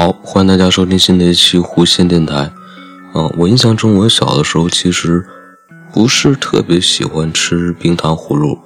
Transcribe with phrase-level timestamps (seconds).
[0.00, 2.50] 好，欢迎大家收听新的一期弧线电台。
[3.12, 5.26] 嗯，我印象中，我小的时候其实
[5.92, 8.58] 不是特别喜欢吃冰糖葫芦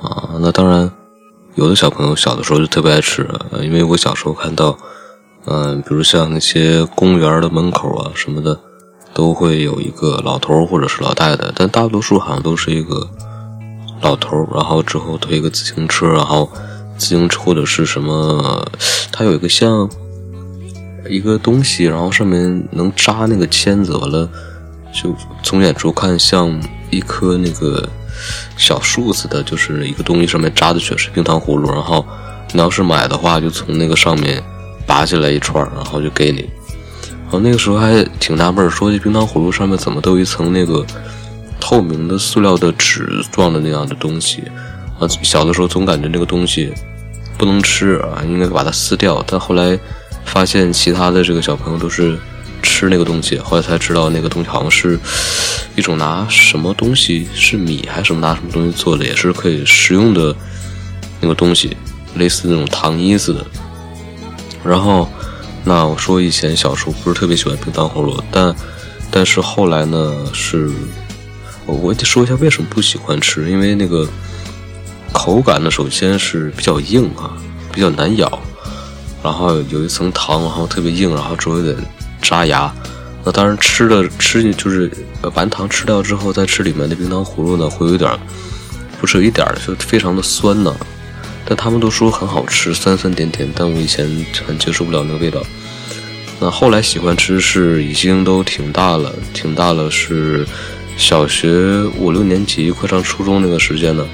[0.00, 0.38] 啊。
[0.38, 0.88] 那当然，
[1.56, 3.28] 有的小朋友小的时候就特别爱吃，
[3.60, 4.78] 因为我小时候看到，
[5.46, 8.56] 嗯，比如像那些公园的门口啊什么的，
[9.12, 13.10] 都会有一个老头或者是老太太，但大多数好像都是一个
[14.02, 16.48] 老头，然后之后推一个自行车，然后
[16.96, 18.64] 自行车或者是什么，
[19.10, 19.90] 它有一个像。
[21.10, 24.28] 一个东西，然后上面能扎那个签子，完了
[24.92, 26.58] 就从远处看像
[26.90, 27.86] 一棵那个
[28.56, 31.68] 小树似的，就是一个东西上面扎的全是冰糖葫芦。
[31.70, 32.06] 然后
[32.52, 34.42] 你要是买的话，就从那个上面
[34.86, 36.48] 拔下来一串，然后就给你。
[37.24, 40.86] 然后那个时候还挺纳闷，说这冰糖葫芦上面怎么都有一层那个
[41.58, 44.44] 透明的塑料的纸状的那样的东西
[44.98, 45.08] 啊？
[45.22, 46.72] 小的时候总感觉那个东西
[47.36, 49.24] 不能吃啊，应该把它撕掉。
[49.26, 49.78] 但后来。
[50.32, 52.16] 发现其他的这个小朋友都是
[52.62, 54.98] 吃那个东西，后来才知道那个东西好像是
[55.74, 60.34] 一种拿什么东西是米还是什么拿什么东西做的，也是可以食用的
[61.20, 61.76] 那个东西，
[62.14, 63.44] 类似那种糖衣似的。
[64.64, 65.08] 然后，
[65.64, 68.54] 那我说以前小时候不是特别喜欢冰糖葫芦，但
[69.10, 70.70] 但是后来呢，是
[71.66, 74.08] 我得说一下为什么不喜欢吃，因为那个
[75.12, 77.36] 口感呢，首先是比较硬啊，
[77.72, 78.39] 比较难咬。
[79.22, 81.76] 然后有一层糖，然后特别硬，然后之后有点
[82.22, 82.72] 扎牙。
[83.22, 84.90] 那当然吃的吃进就是
[85.34, 88.10] 完糖吃掉之后，再吃里面的冰糖葫芦呢，会有点
[88.98, 90.74] 不是有一点就非常的酸呢。
[91.44, 94.08] 但他们都说很好吃，酸酸甜甜，但我以前
[94.46, 95.42] 很接受不了那个味道。
[96.38, 100.46] 那后来喜欢吃是已经都挺大了，挺大了是
[100.96, 104.06] 小学五六年级快上初中那个时间呢。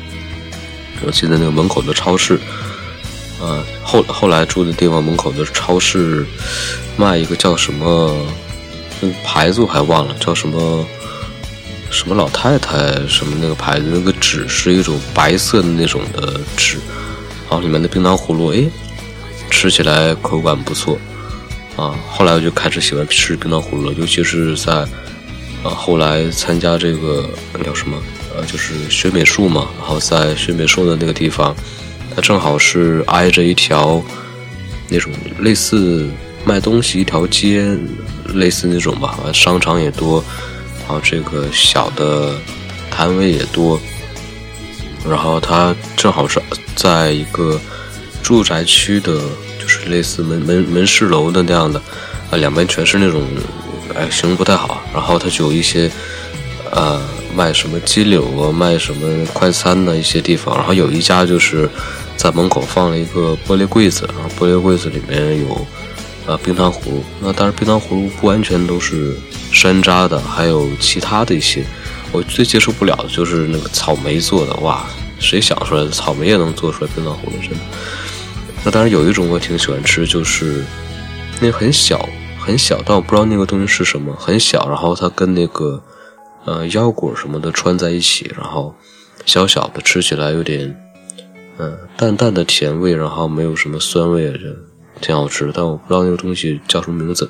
[1.05, 2.41] 我记得那个门口的超市。
[3.39, 6.25] 呃，后后来住的地方门口的超市
[6.97, 8.17] 卖一个叫什么，
[9.01, 10.87] 那个牌子我还忘了，叫什么
[11.91, 12.77] 什么老太太
[13.07, 16.79] 什么那个牌子，那个纸是一种白色的那种的纸，
[17.48, 18.64] 然后里面的冰糖葫芦，哎，
[19.51, 20.98] 吃起来口感不错
[21.77, 21.95] 啊。
[22.11, 24.73] 后来我就开始喜欢吃冰糖葫芦了，尤其是在
[25.63, 27.29] 啊后来参加这个
[27.63, 28.03] 叫什么
[28.35, 31.55] 呃，就是学美术嘛，然后在学美术的那个地方。
[32.14, 34.02] 它正好是挨着一条
[34.89, 36.08] 那种类似
[36.44, 37.67] 卖东西一条街，
[38.34, 40.24] 类似那种吧，商场也多，
[40.80, 42.34] 然后这个小的
[42.90, 43.80] 摊位也多，
[45.08, 46.40] 然后它正好是
[46.74, 47.61] 在一个
[48.23, 49.20] 住宅区的，
[49.61, 51.80] 就是类似门门门市楼的那样的，
[52.30, 53.23] 啊，两边全是那种，
[53.94, 55.90] 哎，形容不太好，然后它就有一些，
[56.73, 57.01] 呃。
[57.37, 61.69] 卖什么鸡柳啊，卖什么快餐的一些地方，然后有一家就是
[62.17, 65.67] 在门口放了一个玻璃柜子，然后玻璃柜子里面有
[66.25, 67.05] 呃冰糖葫芦。
[67.21, 69.15] 那当然，冰糖葫芦不完全都是
[69.53, 71.63] 山楂的，还有其他的一些。
[72.11, 74.87] 我最接受不了的就是那个草莓做的，哇，
[75.19, 77.33] 谁想出来的草莓也能做出来冰糖葫芦？
[77.43, 77.59] 真的。
[78.65, 80.65] 那当然有一种我挺喜欢吃，就是
[81.39, 85.79] 那很小很小，但我不知道那个东西是什么，很小，然后它跟那个。
[86.46, 88.73] 呃，腰果什么的串在一起，然后
[89.24, 90.80] 小小的，吃起来有点，
[91.58, 94.56] 嗯，淡淡的甜味，然后没有什么酸味，这
[95.01, 95.51] 挺好吃。
[95.52, 97.29] 但我不知道那个东西叫什么名字。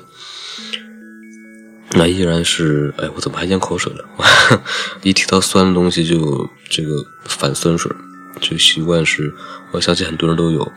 [1.91, 4.05] 那依然是，哎，我怎么还咽口水了？
[5.01, 7.91] 一提到酸的东西就这个反酸水，
[8.39, 9.33] 这个习惯是，
[9.71, 10.71] 我相信很多人都有。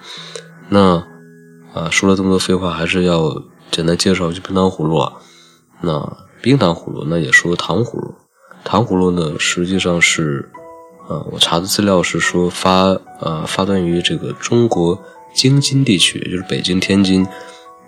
[0.70, 0.94] 那
[1.74, 5.12] 啊，说了这么多废话，还是要简单介绍一下冰糖葫芦啊。
[5.82, 8.14] 那冰糖葫芦，那也说糖葫芦。
[8.70, 10.48] 糖葫芦呢，实际上是，
[11.08, 14.96] 呃，我查的资料是说发，呃，发端于这个中国
[15.34, 17.26] 京津地区，也就是北京、天津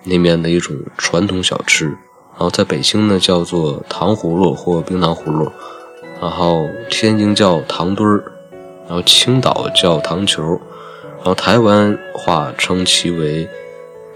[0.03, 1.85] 那边的一种传统小吃。
[1.87, 5.49] 然后在北京呢叫做糖葫芦或冰糖葫芦，
[6.21, 8.25] 然后天津叫糖墩儿，
[8.89, 10.43] 然后青岛叫糖球，
[11.19, 13.49] 然后台湾话称其为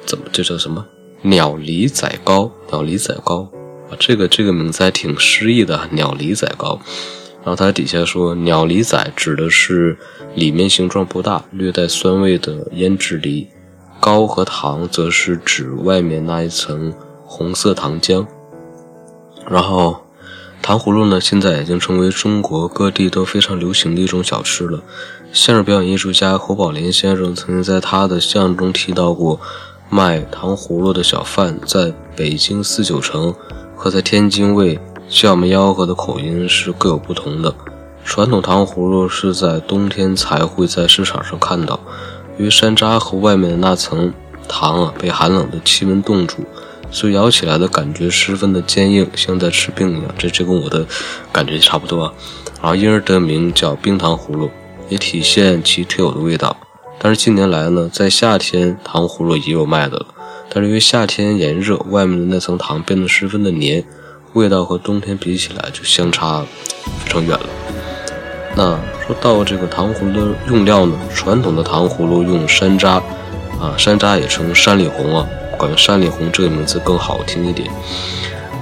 [0.04, 0.84] 怎么这叫什么
[1.22, 2.50] 鸟梨仔糕？
[2.72, 3.48] 鸟梨仔糕。
[3.98, 6.80] 这个这个名字还挺诗意的，鸟梨仔糕。
[7.44, 9.96] 然后它底下说，鸟梨仔指的是
[10.34, 13.46] 里面形状不大、略带酸味的腌制梨，
[14.00, 16.92] 糕和糖则是指外面那一层
[17.24, 18.26] 红色糖浆。
[19.48, 19.96] 然后
[20.60, 24.82] 糖葫芦呢，现在已经成为中国各地都非常流行的一种小吃了。
[25.32, 29.38] 相声表演艺术家侯宝林先生曾经在他的相声中提到过，
[29.88, 33.32] 卖糖葫芦的小贩在北京四九城。
[33.76, 37.54] 和在天津为叫卖吆喝的口音是各有不同的。
[38.04, 41.78] 传统糖葫芦是在冬天才会在市场上看到，
[42.38, 44.12] 因为山楂和外面的那层
[44.48, 46.44] 糖啊被寒冷的气温冻住，
[46.90, 50.14] 所以咬起来的感觉十分的坚硬，像在吃冰一样。
[50.16, 50.86] 这这跟我的
[51.32, 52.12] 感觉差不多啊。
[52.62, 54.50] 然后因而得名叫冰糖葫芦，
[54.88, 56.56] 也体现其特有的味道。
[56.98, 60.06] 但是近年来呢，在夏天糖葫芦也有卖的了，
[60.56, 63.84] 但是因为夏天炎热，外面的那层糖变得十分的黏，
[64.32, 66.46] 味道和冬天比起来就相差
[67.04, 67.46] 非常远了。
[68.54, 68.70] 那
[69.06, 73.02] 说到这个糖葫芦的用料呢，传统的糖葫芦用山楂，
[73.60, 77.70] 啊，山楂也称山里红啊，感觉山里红这个名字更好听一点。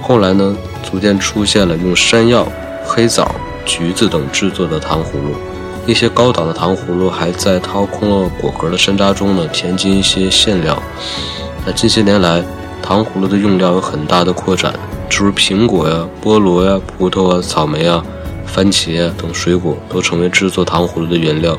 [0.01, 0.53] 后来呢，
[0.83, 2.45] 逐渐出现了用山药、
[2.83, 3.33] 黑枣、
[3.65, 5.33] 橘子等制作的糖葫芦，
[5.87, 10.83] 一些高档的糖葫芦还在掏空了果壳的山楂中呢填进一些馅料。
[11.65, 12.43] 那近些年来，
[12.81, 14.73] 糖葫芦的用料有很大的扩展，
[15.09, 18.03] 诸如苹果呀、菠萝呀、葡萄啊、草莓啊。
[18.45, 21.57] 番茄啊等水果都成为制作糖葫芦的原料。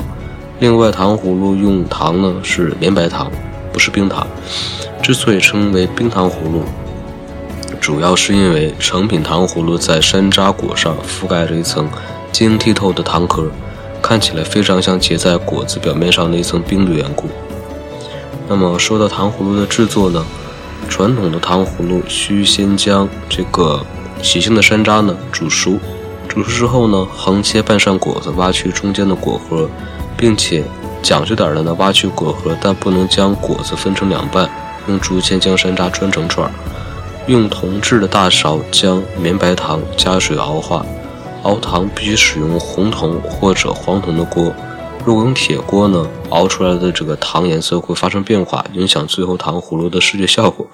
[0.61, 3.31] 另外，糖葫芦用糖呢是绵白糖，
[3.73, 4.27] 不是冰糖。
[5.03, 6.63] 之所以称为冰糖葫芦，
[7.81, 11.87] 主要是因为成品糖葫芦在山楂果上覆盖着一层
[12.33, 13.51] 晶莹剔透的糖壳，
[14.01, 17.29] 看起来非常像结在果子表面上的一层冰的缘故。
[18.49, 20.25] 那么说到糖葫芦的制作呢，
[20.89, 23.85] 传统的糖葫芦需先将这个
[24.23, 25.79] 喜庆的山楂呢煮熟。
[26.29, 29.69] 煮熟之后呢，横切半扇果子，挖去中间的果核，
[30.17, 30.63] 并且
[31.03, 34.49] 讲究点的呢，挖去果核，但不能将果子分成两半，
[34.87, 36.51] 用竹签将山楂穿成串，
[37.27, 40.85] 用铜制的大勺将绵白糖加水熬化。
[41.43, 44.53] 熬糖必须使用红铜或者黄铜的锅，
[45.07, 50.67] 如果用铁锅呢，熬出来的这个糖颜色会发生变化，影响最后糖葫芦的视觉效果。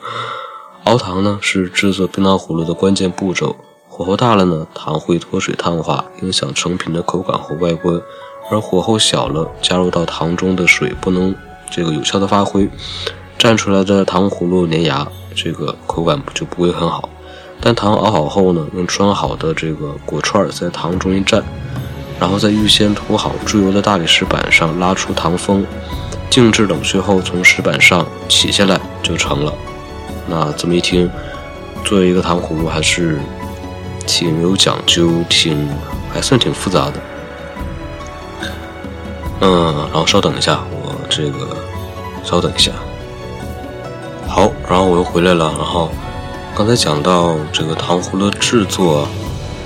[0.85, 3.55] 熬糖呢，是制作冰糖葫芦的关键步骤。
[3.87, 8.01] 火候大了呢，糖会脱水碳化，影响成品的口感和外观；
[8.51, 11.35] 而火候小了，加入到糖中的水不能
[11.71, 12.71] 这个有效的发挥，
[13.39, 17.11] 蘸出来的糖葫芦粘牙，这个口感就不会很好。
[17.61, 21.43] 但糖熬好后呢，用穿好的这个果串在糖中一蘸，
[22.23, 25.67] 然后在预先涂好猪油的大理石板上拉出糖封，
[26.31, 29.53] 静置冷却后从石板上起下来就成了。
[30.29, 31.11] 那这么一听，
[31.85, 33.19] 作为一个糖葫芦还是。
[34.05, 35.69] 挺有讲究，挺
[36.13, 36.95] 还算挺复杂的。
[39.41, 41.57] 嗯，然后稍等一下，我这个
[42.25, 42.73] 稍等一下。
[44.27, 45.55] 好，然后我又回来了。
[45.57, 45.89] 然后
[46.55, 49.07] 刚才讲到这个糖葫芦制作，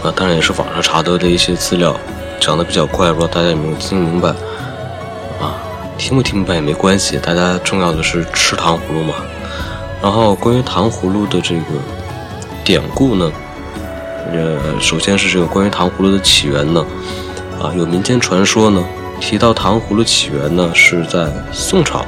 [0.05, 1.99] 啊，当然也是网上查到的一些资料，
[2.41, 4.29] 讲的比较快，不知道大家有没有听明白？
[5.41, 5.55] 啊，
[5.99, 9.15] 听不听明白也没关系，大家重要的是吃糖葫芦嘛。
[10.03, 11.63] 然后关于糖葫芦的这个
[12.65, 13.33] 典故呢？
[14.33, 16.85] 呃，首先是这个关于糖葫芦的起源呢，
[17.61, 18.85] 啊，有民间传说呢，
[19.21, 22.05] 提到糖葫芦起源呢是在宋朝，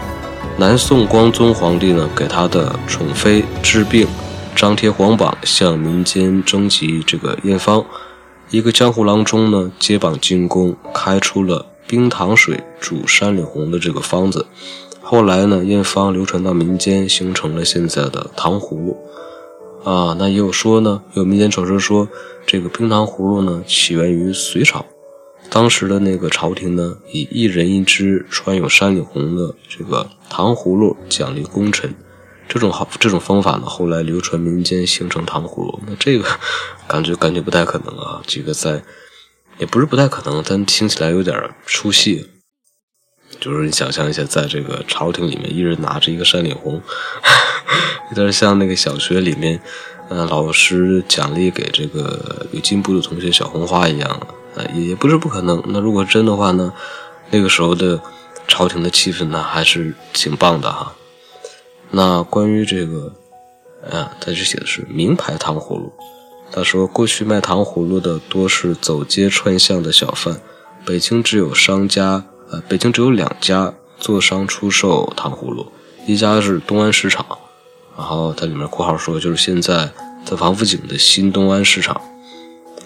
[0.57, 4.07] 南宋光宗皇帝呢给他的宠妃治病，
[4.55, 7.85] 张贴皇榜向民间征集这个验方，
[8.51, 14.47] 一个江湖郎中呢接榜进宫，开出了冰糖水煮山里红的这个方子，
[15.03, 18.97] 后来呢验方流传到民间，形成了现在的糖葫芦。
[19.85, 22.09] 啊，那也有说呢，有民间传说说，
[22.47, 24.85] 这个冰糖葫芦呢起源于隋朝，
[25.51, 31.95] 当时的那个朝廷呢以一人一只穿有山里红的这个糖葫芦奖励功臣，
[32.49, 36.25] 这种好这种方法呢后来流传民间形成糖葫芦，那这个
[36.89, 38.83] 感觉感觉不太可能啊，这个在
[39.59, 42.31] 也不是不太可能，但听起来有点出戏。
[43.39, 46.81] 就是你想象一下，在这个朝廷里面，一人拿着一个山里红，
[48.11, 49.61] 有点像那个小学里面，
[50.09, 54.27] 呃，老师奖励给这个有进步的同学小红花一样，
[54.57, 55.63] 呃，也不是不可能。
[55.67, 56.73] 那如果真的话呢，
[57.31, 58.01] 那个时候的
[58.49, 60.95] 朝廷的气氛呢，还是挺棒的哈。
[61.91, 63.15] 那关于这个，
[63.91, 65.93] 啊，他这写的是名牌糖葫芦。
[66.51, 70.41] 他说，过去卖糖葫芦的多是走街串巷的小贩，
[70.85, 72.25] 北京只有商家。
[72.51, 75.71] 呃，北京只有两家做商出售糖葫芦，
[76.07, 77.27] 一家是东安市场，
[77.95, 79.93] 然后它里面括号说就是现在
[80.25, 82.01] 在王府井的新东安市场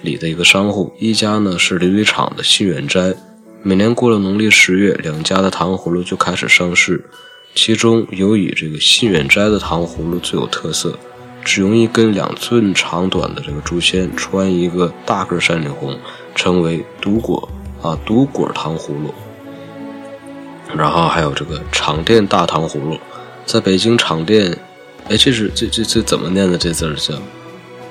[0.01, 3.15] 里的一个商户，一家呢是琉璃厂的新远斋。
[3.63, 7.09] 每年过了农历十月，两家的糖葫芦就开始上市，
[7.55, 10.99] 其中有以这个信远斋的糖葫芦最有特色，
[11.45, 15.99] 只用一根两寸长短的这个竹签穿一个大个山里红，
[16.35, 17.49] 称为独果
[17.83, 19.13] 啊独果糖葫芦。
[20.75, 22.99] 然后还有这个厂店大糖葫芦，
[23.45, 24.57] 在北京厂店，
[25.09, 26.57] 哎，这是这这这怎么念的？
[26.57, 27.15] 这字儿叫，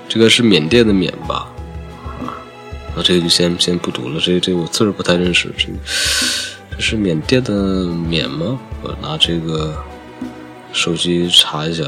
[0.10, 1.48] 这个是缅甸的缅吧？
[2.22, 2.34] 啊，
[2.96, 5.54] 那这个就先先不读了，这这我字儿不太认识。
[5.58, 5.68] 这
[6.72, 8.58] 这是缅甸的缅吗？
[8.82, 9.76] 我拿这个
[10.74, 11.84] 手机查一下，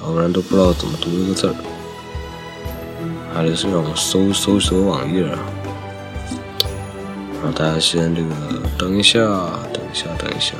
[0.00, 1.54] 要不然都不知道怎么读这个字儿，
[3.34, 5.38] 还得是让我搜搜索网页啊。
[7.42, 8.28] 让大家先这个
[8.78, 9.18] 等一下，
[9.72, 10.54] 等一下，等一下。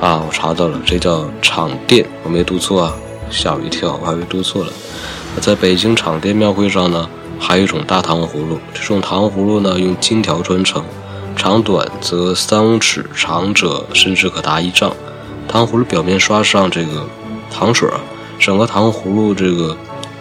[0.00, 2.94] 啊，我查到了，这叫场店，我没读错啊，
[3.30, 4.72] 吓我一跳，我还以为读错了。
[5.40, 10.82] 在北京场店庙会上呢，还有一种大糖葫芦，这种糖葫芦呢用金条穿成，
[11.36, 14.90] 长短则三五尺，长者甚至可达一丈。
[15.46, 17.06] 糖葫芦表面刷上这个
[17.58, 17.98] 糖水儿，
[18.38, 19.76] 整个糖葫芦这个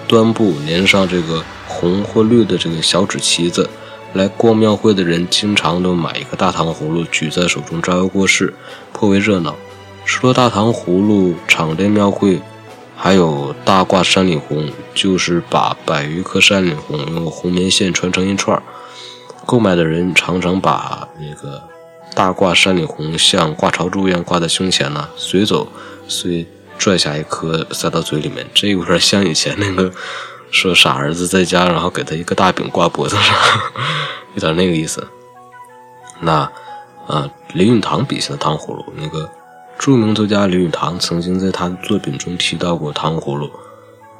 [0.08, 3.70] 端部粘上这个红或绿的这个小纸旗子。
[4.14, 8.56] 来逛庙会的人经常都买一个大糖葫芦举在手中招摇过市，
[8.92, 9.56] 颇为热闹。
[10.04, 12.42] 除了大糖葫芦，场店庙会
[12.96, 18.60] 还有大挂山里红，就是把百余颗山里红用红棉线穿成一串
[19.46, 21.62] 购买的人常常把那个
[22.16, 25.68] 大挂山里红像挂朝珠一样挂在胸前呢，随走
[26.08, 26.48] 随
[26.88, 28.48] 拽下一颗塞到嘴里面。
[28.54, 29.92] 这有点像以前那个
[30.52, 33.36] 说傻儿子在家，然后给他一个大饼挂脖子上，
[34.36, 35.06] 有点那个意思。
[36.22, 36.50] 那
[37.06, 39.30] 啊，林语堂笔下的糖葫芦那个。
[39.78, 43.52] 著名作家林语堂曾经在他的作品中提到过糖葫芦，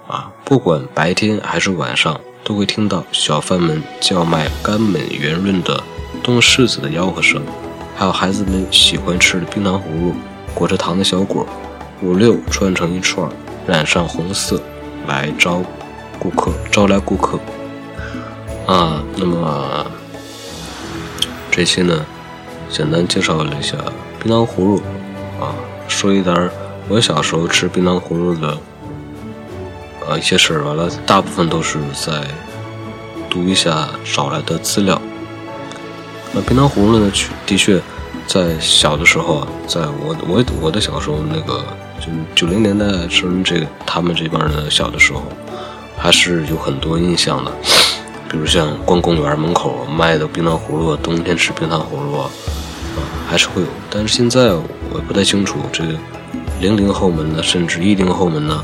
[0.08, 5.82] 啊，不管白天还是晚上，都会听到小贩们叫卖甘美圆润的
[6.22, 7.42] 冻柿子的吆喝声，
[7.96, 10.14] 还有孩子们喜欢吃的冰糖葫芦，
[10.54, 11.48] 裹着糖的小果，
[12.02, 13.28] 五六串成一串，
[13.66, 14.62] 染上红色，
[15.08, 15.64] 来招
[16.20, 17.40] 顾客，招来顾客。
[18.68, 19.86] 啊，那么
[21.50, 22.06] 这期呢，
[22.70, 23.78] 简单介绍了一下
[24.22, 24.82] 冰糖葫芦。
[25.40, 25.56] 啊，
[25.88, 26.50] 说一点
[26.88, 28.58] 我小时候吃冰糖葫芦的
[30.08, 32.24] 呃一些事儿，完了，大部分都是在
[33.30, 35.02] 读一下找来的资料。
[36.32, 37.12] 那冰糖葫芦呢，
[37.46, 37.82] 的确
[38.28, 41.64] 在小的时候，在我我我的小时候，那个
[42.00, 45.24] 就九零年代生这个他们这帮人小的时候，
[45.98, 47.52] 还是有很多印象的。
[48.30, 52.24] 比如像逛公园门口卖的冰糖葫芦，冬天吃冰糖葫芦。
[53.30, 55.94] 还是会有，但是现在我不太清楚，这个
[56.62, 58.64] 零零后们呢，甚至一零后们呢，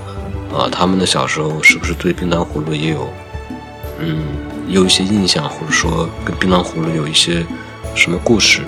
[0.55, 3.09] 啊，他们的小时候是不是对冰糖葫芦也有，
[3.99, 4.23] 嗯，
[4.69, 7.45] 有一些印象，或者说跟冰糖葫芦有一些
[7.93, 8.61] 什么故事？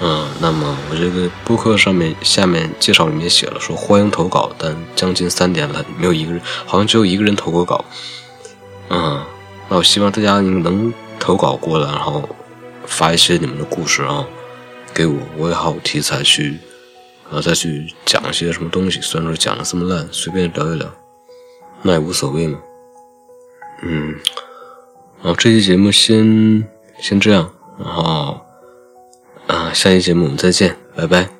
[0.00, 7.84] 嗯，那么我这个播客上面下面介绍里面写了说欢迎投稿，但将近三点了，没有一个人，好像只有一个人投过稿。
[8.90, 9.22] 嗯，
[9.68, 12.28] 那我希望大家能投稿过来，然后
[12.86, 14.26] 发一些你们的故事啊。
[14.94, 16.58] 给我，我也好题材去，
[17.24, 19.00] 然后，再去讲一些什么东西。
[19.00, 20.88] 虽然说讲的这么烂，随便聊一聊，
[21.82, 22.58] 那也无所谓嘛。
[23.82, 24.14] 嗯，
[25.22, 26.66] 然后这期节目先
[26.98, 28.40] 先这样，然后，
[29.48, 31.37] 啊，下期节目我们再见，拜拜。